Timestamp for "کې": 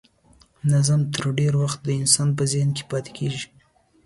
2.77-2.83